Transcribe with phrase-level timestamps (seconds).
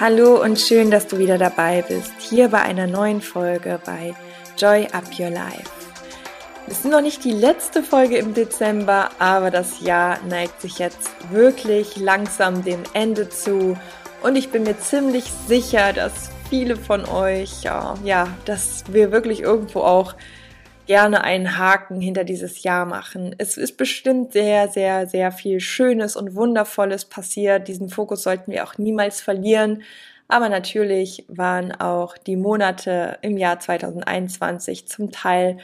[0.00, 4.12] Hallo und schön, dass du wieder dabei bist, hier bei einer neuen Folge bei
[4.58, 5.70] Joy Up Your Life.
[6.66, 11.10] Es ist noch nicht die letzte Folge im Dezember, aber das Jahr neigt sich jetzt
[11.30, 13.78] wirklich langsam dem Ende zu
[14.24, 19.82] und ich bin mir ziemlich sicher, dass viele von euch, ja, dass wir wirklich irgendwo
[19.82, 20.16] auch
[20.86, 23.34] gerne einen Haken hinter dieses Jahr machen.
[23.38, 27.68] Es ist bestimmt sehr, sehr, sehr viel Schönes und Wundervolles passiert.
[27.68, 29.82] Diesen Fokus sollten wir auch niemals verlieren.
[30.28, 35.58] Aber natürlich waren auch die Monate im Jahr 2021 zum Teil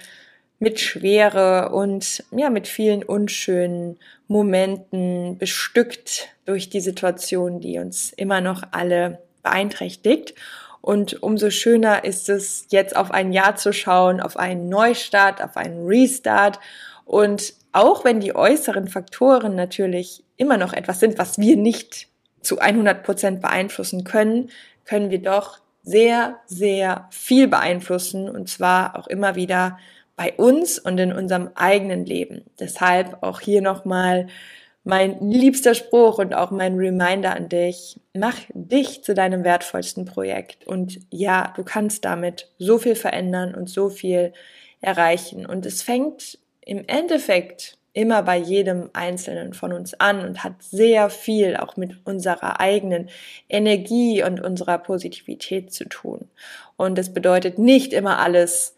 [0.58, 8.42] mit Schwere und ja, mit vielen unschönen Momenten bestückt durch die Situation, die uns immer
[8.42, 10.34] noch alle beeinträchtigt.
[10.80, 15.56] Und umso schöner ist es, jetzt auf ein Jahr zu schauen, auf einen Neustart, auf
[15.56, 16.58] einen Restart.
[17.04, 22.08] Und auch wenn die äußeren Faktoren natürlich immer noch etwas sind, was wir nicht
[22.40, 24.50] zu 100 Prozent beeinflussen können,
[24.84, 29.78] können wir doch sehr, sehr viel beeinflussen und zwar auch immer wieder
[30.16, 32.44] bei uns und in unserem eigenen Leben.
[32.58, 34.28] Deshalb auch hier nochmal
[34.84, 38.00] mein liebster Spruch und auch mein Reminder an dich.
[38.14, 40.66] Mach dich zu deinem wertvollsten Projekt.
[40.66, 44.32] Und ja, du kannst damit so viel verändern und so viel
[44.80, 45.44] erreichen.
[45.44, 51.10] Und es fängt im Endeffekt immer bei jedem Einzelnen von uns an und hat sehr
[51.10, 53.08] viel auch mit unserer eigenen
[53.48, 56.28] Energie und unserer Positivität zu tun.
[56.76, 58.76] Und es bedeutet nicht immer alles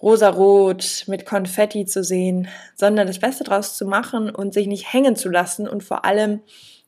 [0.00, 5.16] rosarot mit Konfetti zu sehen, sondern das Beste draus zu machen und sich nicht hängen
[5.16, 6.40] zu lassen und vor allem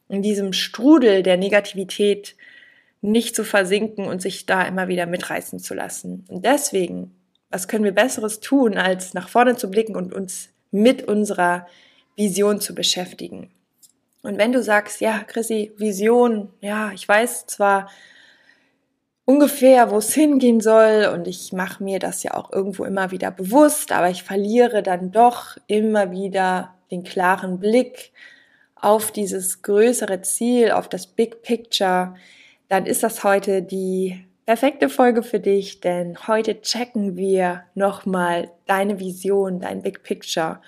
[0.08, 2.36] in diesem Strudel der Negativität
[3.00, 6.24] nicht zu versinken und sich da immer wieder mitreißen zu lassen.
[6.28, 7.14] Und deswegen,
[7.48, 11.66] was können wir Besseres tun, als nach vorne zu blicken und uns mit unserer
[12.16, 13.50] Vision zu beschäftigen?
[14.22, 17.88] Und wenn du sagst, ja, Chrissy, Vision, ja, ich weiß zwar,
[19.30, 23.30] ungefähr, wo es hingehen soll und ich mache mir das ja auch irgendwo immer wieder
[23.30, 28.10] bewusst, aber ich verliere dann doch immer wieder den klaren Blick
[28.74, 32.16] auf dieses größere Ziel, auf das Big Picture,
[32.68, 38.98] dann ist das heute die perfekte Folge für dich, denn heute checken wir nochmal deine
[38.98, 40.60] Vision, dein Big Picture.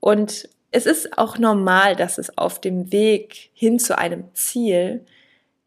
[0.00, 5.06] Und es ist auch normal, dass es auf dem Weg hin zu einem Ziel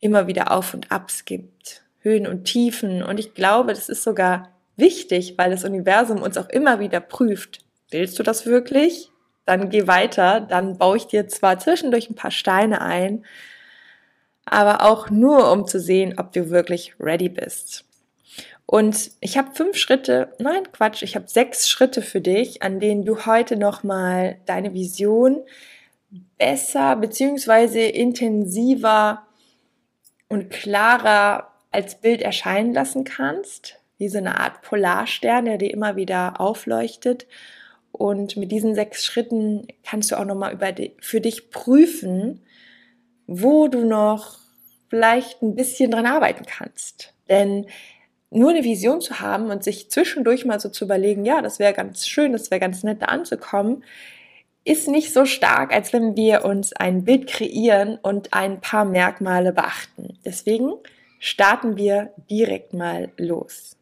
[0.02, 1.85] immer wieder Auf und Abs gibt.
[2.06, 3.02] Höhen und Tiefen.
[3.02, 7.66] Und ich glaube, das ist sogar wichtig, weil das Universum uns auch immer wieder prüft.
[7.90, 9.10] Willst du das wirklich?
[9.46, 10.40] Dann geh weiter.
[10.40, 13.26] Dann baue ich dir zwar zwischendurch ein paar Steine ein,
[14.46, 17.86] aber auch nur, um zu sehen, ob du wirklich ready bist.
[18.68, 23.06] Und ich habe fünf Schritte, nein Quatsch, ich habe sechs Schritte für dich, an denen
[23.06, 25.44] du heute nochmal deine Vision
[26.38, 29.24] besser beziehungsweise intensiver
[30.30, 35.96] und klarer als Bild erscheinen lassen kannst, wie so eine Art Polarstern, der dir immer
[35.96, 37.28] wieder aufleuchtet.
[37.92, 42.42] Und mit diesen sechs Schritten kannst du auch nochmal über die, für dich prüfen,
[43.28, 44.38] wo du noch
[44.90, 47.14] vielleicht ein bisschen dran arbeiten kannst.
[47.30, 47.68] Denn
[48.32, 51.74] nur eine Vision zu haben und sich zwischendurch mal so zu überlegen, ja, das wäre
[51.74, 53.84] ganz schön, das wäre ganz nett da anzukommen,
[54.66, 59.54] ist nicht so stark, als wenn wir uns ein Bild kreieren und ein paar Merkmale
[59.54, 60.18] beachten.
[60.26, 60.74] Deswegen
[61.26, 63.76] starten wir direkt mal los.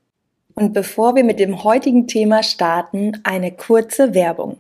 [0.56, 4.60] Und bevor wir mit dem heutigen Thema starten, eine kurze Werbung.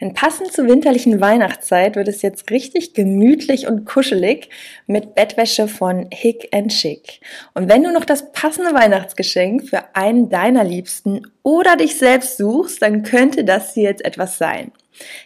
[0.00, 4.50] Denn passend zur winterlichen Weihnachtszeit wird es jetzt richtig gemütlich und kuschelig
[4.86, 7.20] mit Bettwäsche von Hick and Chic.
[7.54, 12.82] Und wenn du noch das passende Weihnachtsgeschenk für einen deiner Liebsten oder dich selbst suchst,
[12.82, 14.72] dann könnte das hier jetzt etwas sein.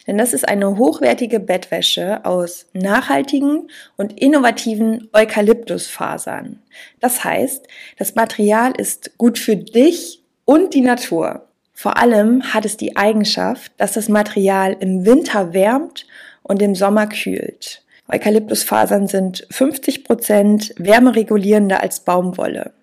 [0.06, 6.60] Denn das ist eine hochwertige Bettwäsche aus nachhaltigen und innovativen Eukalyptusfasern.
[7.00, 7.66] Das heißt,
[7.96, 11.49] das Material ist gut für dich und die Natur.
[11.80, 16.06] Vor allem hat es die Eigenschaft, dass das Material im Winter wärmt
[16.42, 17.82] und im Sommer kühlt.
[18.06, 22.74] Eukalyptusfasern sind 50 Prozent wärmeregulierender als Baumwolle.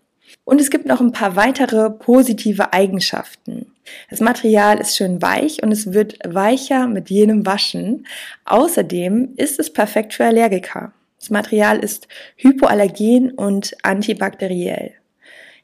[0.46, 3.72] Und es gibt noch ein paar weitere positive Eigenschaften.
[4.10, 8.08] Das Material ist schön weich und es wird weicher mit jedem Waschen.
[8.46, 10.92] Außerdem ist es perfekt für Allergiker.
[11.20, 14.96] Das Material ist hypoallergen und antibakteriell.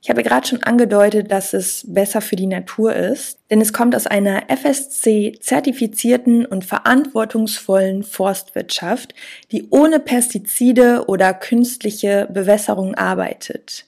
[0.03, 3.95] Ich habe gerade schon angedeutet, dass es besser für die Natur ist, denn es kommt
[3.95, 9.15] aus einer FSC zertifizierten und verantwortungsvollen Forstwirtschaft,
[9.53, 13.85] die ohne Pestizide oder künstliche Bewässerung arbeitet.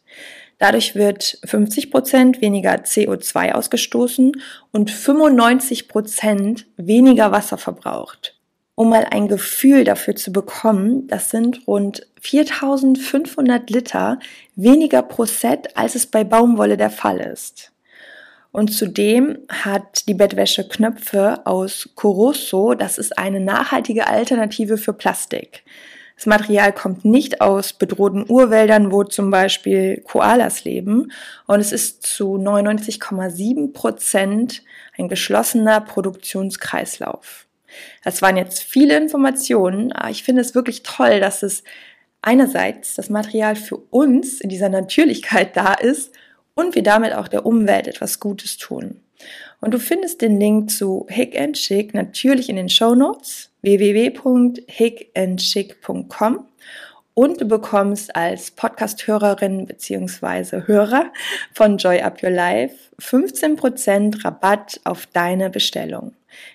[0.57, 4.41] Dadurch wird 50 Prozent weniger CO2 ausgestoßen
[4.71, 8.34] und 95 Prozent weniger Wasser verbraucht.
[8.77, 14.19] Um mal ein Gefühl dafür zu bekommen, das sind rund 4500 Liter
[14.57, 17.71] weniger pro Set, als es bei Baumwolle der Fall ist.
[18.51, 22.73] Und zudem hat die Bettwäsche Knöpfe aus Corosso.
[22.73, 25.63] Das ist eine nachhaltige Alternative für Plastik.
[26.15, 31.11] Das Material kommt nicht aus bedrohten Urwäldern, wo zum Beispiel Koalas leben.
[31.47, 34.63] Und es ist zu 99,7 Prozent
[34.97, 37.44] ein geschlossener Produktionskreislauf.
[38.03, 41.63] Das waren jetzt viele Informationen, aber ich finde es wirklich toll, dass es
[42.21, 46.11] einerseits das Material für uns in dieser Natürlichkeit da ist
[46.55, 49.01] und wir damit auch der Umwelt etwas Gutes tun.
[49.61, 56.47] Und du findest den Link zu Hick and Chick natürlich in den Show Notes www.hickandchick.com
[57.15, 60.67] und du bekommst als Podcast-Hörerin bzw.
[60.67, 61.11] Hörer
[61.53, 66.13] von Joy Up Your Life 15% Rabatt auf deine Bestellung.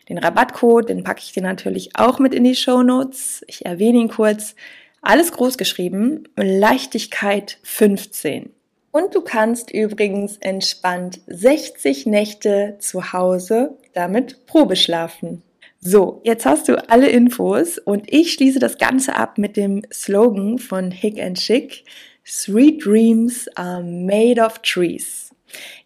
[0.08, 3.42] Den Rabattcode, den packe ich dir natürlich auch mit in die Show Notes.
[3.48, 4.54] Ich erwähne ihn kurz.
[5.00, 6.28] Alles groß geschrieben.
[6.36, 8.50] Leichtigkeit 15.
[8.92, 15.42] Und du kannst übrigens entspannt 60 Nächte zu Hause damit Probe schlafen.
[15.82, 20.58] So, jetzt hast du alle Infos und ich schließe das Ganze ab mit dem Slogan
[20.58, 21.84] von Hick and Chick.
[22.26, 25.34] Sweet Dreams are made of trees.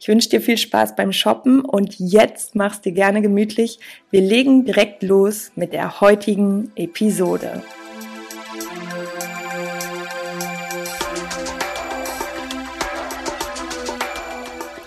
[0.00, 3.78] Ich wünsche dir viel Spaß beim Shoppen und jetzt mach's dir gerne gemütlich.
[4.10, 7.62] Wir legen direkt los mit der heutigen Episode.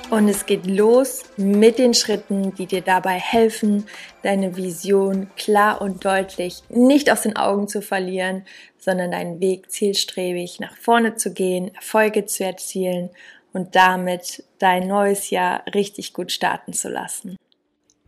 [0.10, 3.88] Und es geht los mit den Schritten, die dir dabei helfen,
[4.24, 8.46] deine Vision klar und deutlich nicht aus den Augen zu verlieren,
[8.78, 13.10] sondern deinen Weg zielstrebig nach vorne zu gehen, Erfolge zu erzielen
[13.52, 17.36] und damit dein neues Jahr richtig gut starten zu lassen.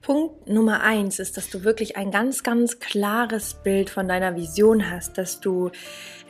[0.09, 4.89] Punkt Nummer eins ist, dass du wirklich ein ganz, ganz klares Bild von deiner Vision
[4.89, 5.69] hast, dass du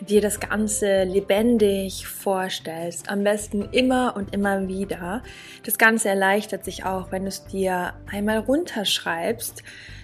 [0.02, 5.24] dir das Ganze lebendig vorstellst, am besten immer und immer wieder.
[5.64, 9.64] Das Ganze erleichtert sich auch, wenn du es dir einmal runterschreibst.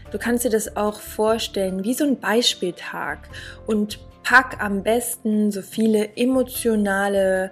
[0.10, 3.27] Du kannst dir das auch vorstellen wie so ein Beispieltag
[3.68, 7.51] und pack am besten so viele emotionale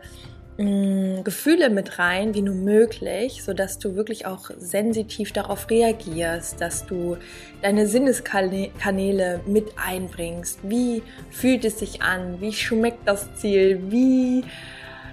[0.57, 6.61] Mm, Gefühle mit rein, wie nur möglich, so dass du wirklich auch sensitiv darauf reagierst,
[6.61, 7.17] dass du
[7.63, 10.59] deine Sinneskanäle mit einbringst.
[10.61, 11.01] Wie
[11.31, 12.39] fühlt es sich an?
[12.39, 13.81] Wie schmeckt das Ziel?
[13.89, 14.44] Wie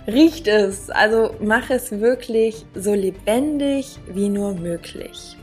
[0.07, 0.91] riecht es?
[0.91, 5.39] Also mach es wirklich so lebendig wie nur möglich.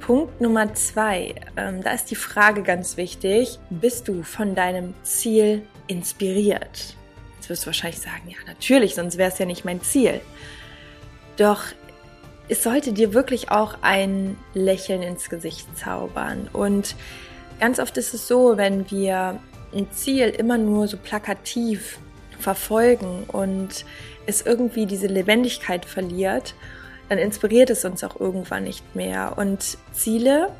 [0.00, 5.60] Punkt Nummer zwei, ähm, da ist die Frage ganz wichtig, bist du von deinem Ziel
[5.88, 6.96] inspiriert?
[7.48, 10.20] Wirst du wahrscheinlich sagen, ja, natürlich, sonst wäre es ja nicht mein Ziel.
[11.36, 11.62] Doch
[12.48, 16.48] es sollte dir wirklich auch ein Lächeln ins Gesicht zaubern.
[16.52, 16.96] Und
[17.60, 19.38] ganz oft ist es so, wenn wir
[19.74, 21.98] ein Ziel immer nur so plakativ
[22.38, 23.84] verfolgen und
[24.26, 26.54] es irgendwie diese Lebendigkeit verliert,
[27.08, 29.34] dann inspiriert es uns auch irgendwann nicht mehr.
[29.36, 30.50] Und Ziele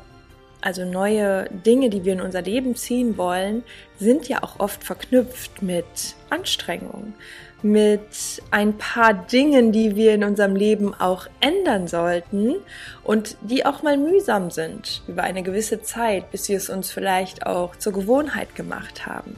[0.61, 3.63] also neue Dinge, die wir in unser Leben ziehen wollen,
[3.97, 7.13] sind ja auch oft verknüpft mit Anstrengung,
[7.61, 12.55] mit ein paar Dingen, die wir in unserem Leben auch ändern sollten
[13.03, 17.45] und die auch mal mühsam sind über eine gewisse Zeit, bis wir es uns vielleicht
[17.45, 19.35] auch zur Gewohnheit gemacht haben.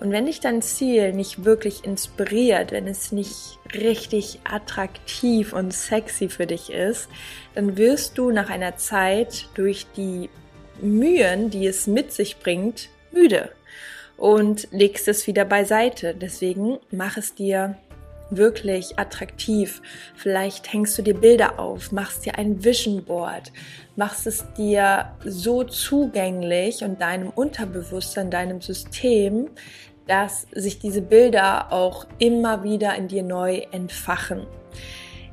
[0.00, 6.28] Und wenn dich dein Ziel nicht wirklich inspiriert, wenn es nicht richtig attraktiv und sexy
[6.28, 7.08] für dich ist,
[7.54, 10.28] dann wirst du nach einer Zeit durch die
[10.80, 13.50] Mühen, die es mit sich bringt, müde
[14.16, 16.14] und legst es wieder beiseite.
[16.14, 17.76] Deswegen mach es dir
[18.30, 19.82] wirklich attraktiv.
[20.16, 23.52] Vielleicht hängst du dir Bilder auf, machst dir ein Vision Board,
[23.96, 29.50] machst es dir so zugänglich und deinem Unterbewusstsein, deinem System,
[30.06, 34.46] dass sich diese Bilder auch immer wieder in dir neu entfachen.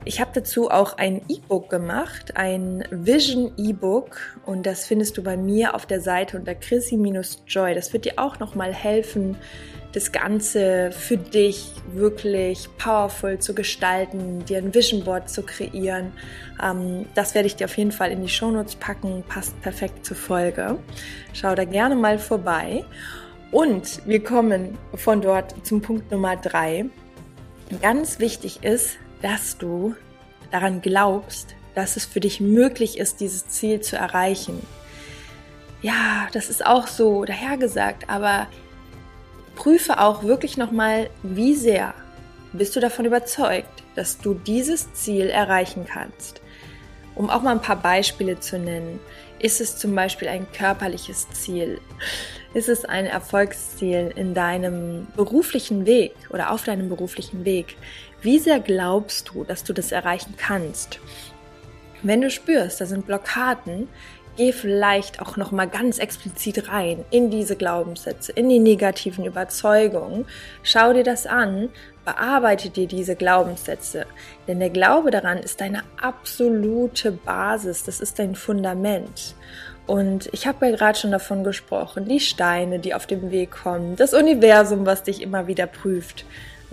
[0.03, 4.17] Ich habe dazu auch ein E-Book gemacht, ein Vision E-Book
[4.47, 7.75] und das findest du bei mir auf der Seite unter Chrissy-Joy.
[7.75, 9.37] Das wird dir auch nochmal helfen,
[9.91, 16.13] das Ganze für dich wirklich powerful zu gestalten, dir ein Vision Board zu kreieren.
[16.63, 20.17] Ähm, das werde ich dir auf jeden Fall in die Shownotes packen, passt perfekt zur
[20.17, 20.79] Folge.
[21.33, 22.85] Schau da gerne mal vorbei.
[23.51, 26.85] Und wir kommen von dort zum Punkt Nummer drei.
[27.81, 29.95] Ganz wichtig ist, dass du
[30.51, 34.61] daran glaubst, dass es für dich möglich ist, dieses Ziel zu erreichen.
[35.81, 38.47] Ja, das ist auch so dahergesagt, aber
[39.55, 41.93] prüfe auch wirklich nochmal, wie sehr
[42.53, 46.41] bist du davon überzeugt, dass du dieses Ziel erreichen kannst.
[47.15, 48.99] Um auch mal ein paar Beispiele zu nennen.
[49.39, 51.79] Ist es zum Beispiel ein körperliches Ziel?
[52.53, 57.75] Ist es ein Erfolgsziel in deinem beruflichen Weg oder auf deinem beruflichen Weg?
[58.21, 60.99] Wie sehr glaubst du, dass du das erreichen kannst?
[62.03, 63.87] Wenn du spürst, da sind Blockaden,
[64.37, 70.25] geh vielleicht auch noch mal ganz explizit rein in diese Glaubenssätze, in die negativen Überzeugungen.
[70.61, 71.69] Schau dir das an,
[72.05, 74.05] bearbeite dir diese Glaubenssätze,
[74.47, 79.35] denn der Glaube daran ist deine absolute Basis, das ist dein Fundament.
[79.87, 83.95] Und ich habe ja gerade schon davon gesprochen, die Steine, die auf dem Weg kommen,
[83.95, 86.23] das Universum, was dich immer wieder prüft.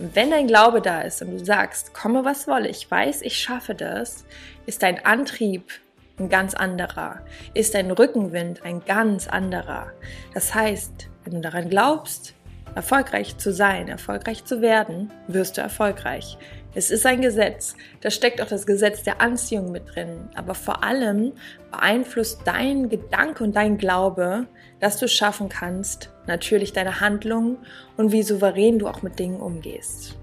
[0.00, 3.74] Wenn dein Glaube da ist und du sagst, komme was wolle, ich weiß, ich schaffe
[3.74, 4.24] das,
[4.64, 5.72] ist dein Antrieb
[6.20, 9.92] ein ganz anderer, ist dein Rückenwind ein ganz anderer.
[10.34, 12.34] Das heißt, wenn du daran glaubst,
[12.76, 16.38] erfolgreich zu sein, erfolgreich zu werden, wirst du erfolgreich.
[16.76, 17.74] Es ist ein Gesetz.
[18.00, 20.28] Da steckt auch das Gesetz der Anziehung mit drin.
[20.36, 21.32] Aber vor allem
[21.72, 24.46] beeinflusst dein Gedanke und dein Glaube,
[24.80, 27.58] dass du schaffen kannst, natürlich deine Handlungen
[27.96, 30.16] und wie souverän du auch mit Dingen umgehst.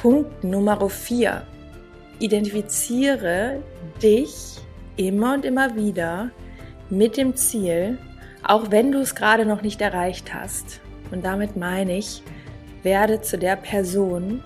[0.00, 1.46] Punkt Nummer 4
[2.18, 3.62] identifiziere
[4.02, 4.58] dich
[4.96, 6.30] immer und immer wieder
[6.90, 7.98] mit dem Ziel,
[8.42, 10.80] auch wenn du es gerade noch nicht erreicht hast.
[11.10, 12.22] Und damit meine ich,
[12.82, 14.42] werde zu der Person,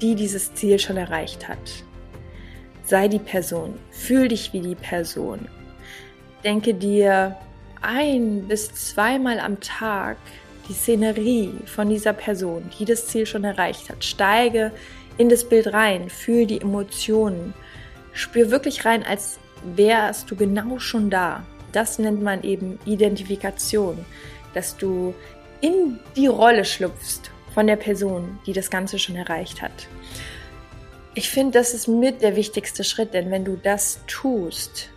[0.00, 1.58] die dieses Ziel schon erreicht hat.
[2.84, 5.48] Sei die Person, fühl dich wie die Person.
[6.46, 7.36] Denke dir
[7.82, 10.16] ein bis zweimal am Tag
[10.68, 14.04] die Szenerie von dieser Person, die das Ziel schon erreicht hat.
[14.04, 14.70] Steige
[15.18, 17.52] in das Bild rein, fühl die Emotionen,
[18.12, 19.40] spür wirklich rein, als
[19.74, 21.44] wärst du genau schon da.
[21.72, 24.04] Das nennt man eben Identifikation,
[24.54, 25.16] dass du
[25.60, 27.22] in die Rolle schlüpfst
[27.54, 29.88] von der Person, die das Ganze schon erreicht hat.
[31.14, 34.90] Ich finde, das ist mit der wichtigste Schritt, denn wenn du das tust,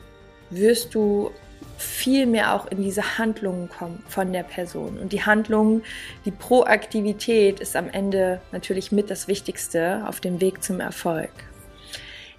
[0.49, 1.31] wirst du
[1.77, 4.99] viel mehr auch in diese Handlungen kommen von der Person.
[4.99, 5.81] Und die Handlung,
[6.25, 11.31] die Proaktivität ist am Ende natürlich mit das Wichtigste auf dem Weg zum Erfolg.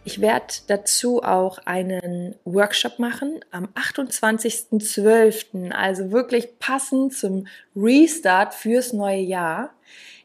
[0.05, 8.93] Ich werde dazu auch einen Workshop machen am 28.12., also wirklich passend zum Restart fürs
[8.93, 9.75] neue Jahr.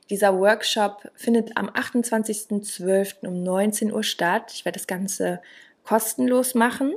[0.09, 3.27] Dieser Workshop findet am 28.12.
[3.27, 4.51] um 19 Uhr statt.
[4.53, 5.41] Ich werde das Ganze
[5.83, 6.93] kostenlos machen.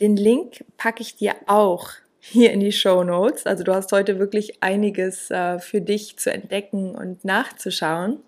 [0.00, 1.90] Den Link packe ich dir auch
[2.20, 3.46] hier in die Show Notes.
[3.46, 8.20] Also du hast heute wirklich einiges äh, für dich zu entdecken und nachzuschauen.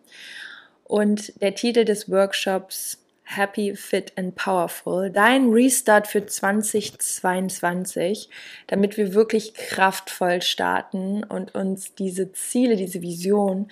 [0.84, 8.28] Und der Titel des Workshops Happy, Fit and Powerful, dein Restart für 2022,
[8.66, 13.70] damit wir wirklich kraftvoll starten und uns diese Ziele, diese Vision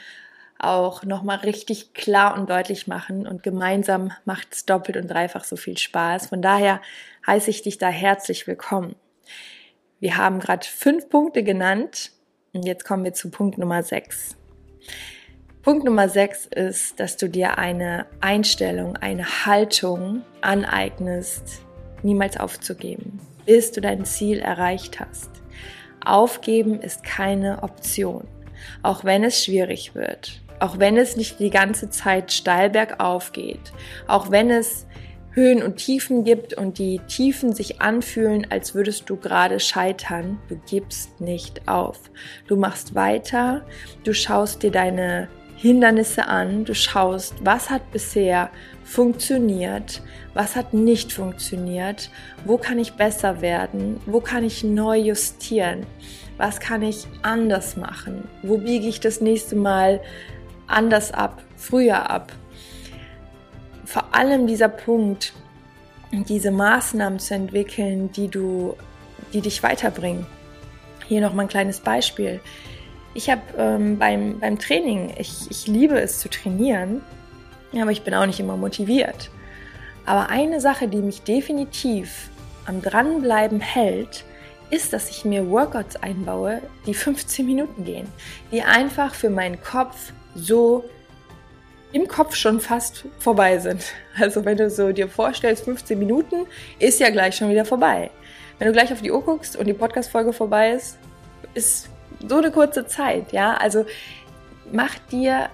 [0.58, 5.56] auch nochmal richtig klar und deutlich machen und gemeinsam macht es doppelt und dreifach so
[5.56, 6.26] viel Spaß.
[6.26, 6.80] Von daher
[7.26, 8.96] heiße ich dich da herzlich willkommen.
[10.00, 12.10] Wir haben gerade fünf Punkte genannt
[12.52, 14.36] und jetzt kommen wir zu Punkt Nummer sechs.
[15.62, 21.60] Punkt Nummer sechs ist, dass du dir eine Einstellung, eine Haltung aneignest,
[22.02, 25.30] niemals aufzugeben, bis du dein Ziel erreicht hast.
[26.04, 28.26] Aufgeben ist keine Option,
[28.82, 33.72] auch wenn es schwierig wird auch wenn es nicht die ganze Zeit steil bergauf geht,
[34.06, 34.86] auch wenn es
[35.32, 40.60] Höhen und Tiefen gibt und die Tiefen sich anfühlen, als würdest du gerade scheitern, du
[40.68, 41.98] gibst nicht auf.
[42.48, 43.64] Du machst weiter,
[44.02, 48.50] du schaust dir deine Hindernisse an, du schaust, was hat bisher
[48.84, 50.02] funktioniert,
[50.34, 52.10] was hat nicht funktioniert,
[52.44, 55.84] wo kann ich besser werden, wo kann ich neu justieren,
[56.36, 60.00] was kann ich anders machen, wo biege ich das nächste Mal
[60.68, 62.32] anders ab, früher ab.
[63.84, 65.32] Vor allem dieser Punkt,
[66.12, 68.76] diese Maßnahmen zu entwickeln, die du,
[69.32, 70.26] die dich weiterbringen.
[71.06, 72.40] Hier noch mal ein kleines Beispiel.
[73.14, 77.02] Ich habe ähm, beim, beim Training, ich, ich liebe es zu trainieren,
[77.72, 79.30] aber ich bin auch nicht immer motiviert.
[80.04, 82.30] Aber eine Sache, die mich definitiv
[82.66, 84.24] am Dranbleiben hält,
[84.70, 88.06] ist, dass ich mir Workouts einbaue, die 15 Minuten gehen,
[88.52, 90.84] die einfach für meinen Kopf so
[91.92, 93.82] im Kopf schon fast vorbei sind.
[94.20, 96.46] Also wenn du so dir vorstellst, 15 Minuten
[96.80, 98.10] ist ja gleich schon wieder vorbei.
[98.58, 100.98] Wenn du gleich auf die Uhr guckst und die Podcast-Folge vorbei ist,
[101.54, 101.88] ist
[102.28, 103.54] so eine kurze Zeit, ja.
[103.54, 103.86] Also
[104.72, 105.50] mach dir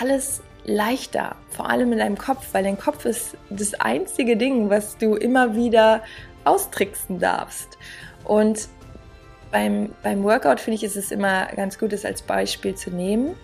[0.00, 4.98] alles leichter, vor allem in deinem Kopf, weil dein Kopf ist das einzige Ding, was
[4.98, 6.02] du immer wieder
[6.44, 7.78] austricksen darfst.
[8.24, 8.68] Und
[9.52, 13.36] beim, beim Workout finde ich, ist es immer ganz gut, das als Beispiel zu nehmen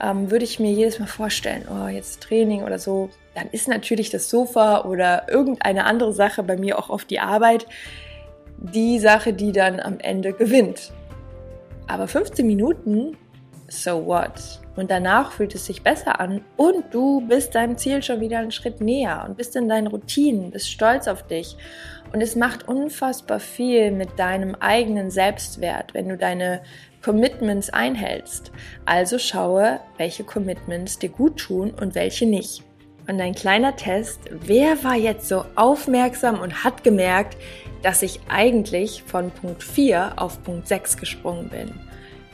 [0.00, 4.10] ähm, würde ich mir jedes Mal vorstellen, oh, jetzt Training oder so, dann ist natürlich
[4.10, 7.66] das Sofa oder irgendeine andere Sache bei mir auch auf die Arbeit.
[8.56, 10.92] die Sache, die dann am Ende gewinnt.
[11.86, 13.16] Aber 15 Minuten,
[13.68, 14.60] so what?
[14.76, 18.50] Und danach fühlt es sich besser an und du bist deinem Ziel schon wieder einen
[18.50, 21.56] Schritt näher und bist in deinen Routinen, bist stolz auf dich.
[22.12, 26.62] Und es macht unfassbar viel mit deinem eigenen Selbstwert, wenn du deine
[27.02, 28.50] Commitments einhältst.
[28.84, 32.62] Also schaue, welche Commitments dir gut tun und welche nicht.
[33.06, 37.36] Und ein kleiner Test, wer war jetzt so aufmerksam und hat gemerkt,
[37.82, 41.74] dass ich eigentlich von Punkt 4 auf Punkt 6 gesprungen bin?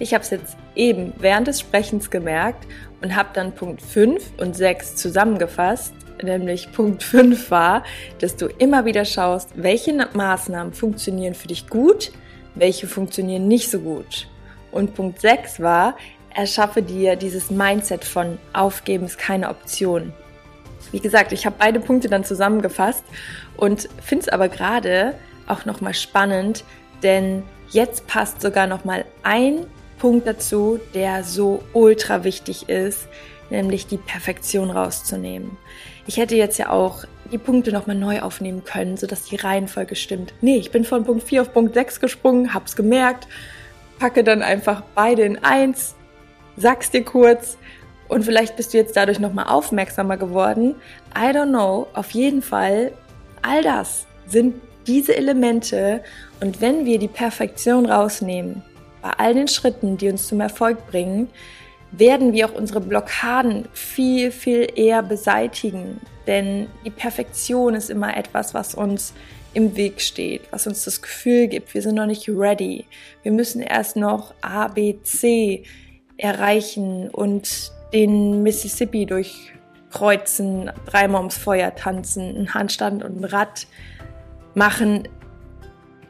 [0.00, 2.66] Ich habe es jetzt eben während des Sprechens gemerkt
[3.02, 5.92] und habe dann Punkt 5 und 6 zusammengefasst.
[6.22, 7.84] Nämlich Punkt 5 war,
[8.18, 12.12] dass du immer wieder schaust, welche Maßnahmen funktionieren für dich gut,
[12.54, 14.26] welche funktionieren nicht so gut.
[14.72, 15.96] Und Punkt 6 war,
[16.34, 20.14] erschaffe dir dieses Mindset von Aufgeben ist keine Option.
[20.92, 23.04] Wie gesagt, ich habe beide Punkte dann zusammengefasst
[23.58, 25.14] und finde es aber gerade
[25.46, 26.64] auch nochmal spannend,
[27.02, 29.66] denn jetzt passt sogar nochmal ein
[30.00, 33.06] Punkt dazu, der so ultra wichtig ist,
[33.50, 35.56] nämlich die Perfektion rauszunehmen.
[36.06, 40.34] Ich hätte jetzt ja auch die Punkte nochmal neu aufnehmen können, sodass die Reihenfolge stimmt.
[40.40, 43.28] Nee, ich bin von Punkt 4 auf Punkt 6 gesprungen, hab's gemerkt,
[43.98, 45.94] packe dann einfach beide in eins,
[46.56, 47.58] sag's dir kurz
[48.08, 50.74] und vielleicht bist du jetzt dadurch nochmal aufmerksamer geworden.
[51.14, 52.92] I don't know, auf jeden Fall,
[53.42, 54.54] all das sind
[54.86, 56.02] diese Elemente
[56.40, 58.62] und wenn wir die Perfektion rausnehmen,
[59.02, 61.28] bei all den Schritten, die uns zum Erfolg bringen,
[61.92, 66.00] werden wir auch unsere Blockaden viel, viel eher beseitigen.
[66.26, 69.12] Denn die Perfektion ist immer etwas, was uns
[69.52, 72.86] im Weg steht, was uns das Gefühl gibt, wir sind noch nicht ready.
[73.22, 75.64] Wir müssen erst noch A, B, C
[76.16, 83.66] erreichen und den Mississippi durchkreuzen, dreimal ums Feuer tanzen, einen Handstand und ein Rad
[84.54, 85.08] machen.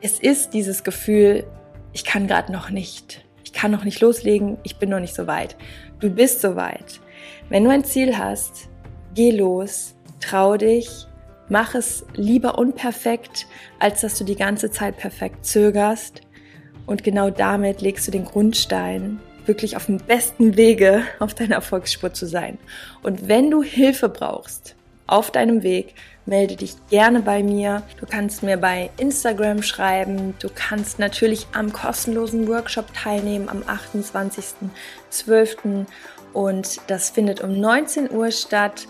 [0.03, 1.45] Es ist dieses Gefühl,
[1.93, 3.25] ich kann gerade noch nicht.
[3.45, 5.57] Ich kann noch nicht loslegen, ich bin noch nicht so weit.
[5.99, 7.01] Du bist so weit.
[7.49, 8.69] Wenn du ein Ziel hast,
[9.15, 11.07] geh los, trau dich,
[11.49, 13.47] mach es lieber unperfekt,
[13.79, 16.23] als dass du die ganze Zeit perfekt zögerst.
[16.87, 22.13] Und genau damit legst du den Grundstein, wirklich auf dem besten Wege auf deiner Erfolgsspur
[22.13, 22.59] zu sein.
[23.03, 24.77] Und wenn du Hilfe brauchst
[25.07, 25.95] auf deinem Weg,
[26.27, 27.83] melde dich gerne bei mir.
[27.99, 30.35] Du kannst mir bei Instagram schreiben.
[30.39, 35.87] Du kannst natürlich am kostenlosen Workshop teilnehmen am 28.12.
[36.33, 38.87] Und das findet um 19 Uhr statt.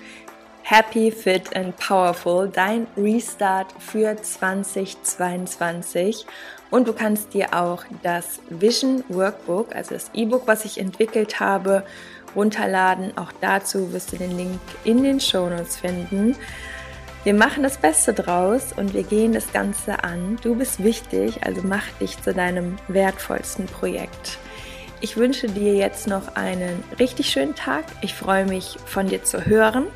[0.63, 6.27] Happy, Fit and Powerful, dein Restart für 2022.
[6.71, 11.85] Und du kannst dir auch das Vision Workbook, also das E-Book, was ich entwickelt habe,
[12.37, 13.19] runterladen.
[13.19, 16.37] Auch dazu wirst du den Link in den Show Notes finden.
[17.23, 20.39] Wir machen das Beste draus und wir gehen das Ganze an.
[20.43, 24.39] Du bist wichtig, also mach dich zu deinem wertvollsten Projekt.
[25.03, 27.85] Ich wünsche dir jetzt noch einen richtig schönen Tag.
[28.01, 29.87] Ich freue mich von dir zu hören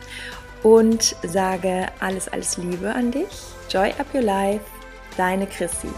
[0.62, 3.42] und sage alles, alles Liebe an dich.
[3.70, 4.64] Joy up your life,
[5.16, 5.88] deine Chrissy.